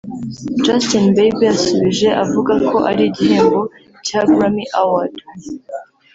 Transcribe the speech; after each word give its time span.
Justin 0.65 1.05
Bieber 1.15 1.45
yasubije 1.49 2.07
avuga 2.23 2.53
ko 2.69 2.75
ari 2.89 3.03
igihembo 3.09 3.61
cya 4.05 4.21
Grammy 4.31 4.65
Award 4.81 5.13